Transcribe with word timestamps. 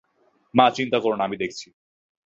মা, 0.53 0.65
চিন্তা 0.71 0.97
কোরো 0.99 1.15
না, 1.15 1.23
আমি 1.23 1.37
দেখছি। 1.37 1.67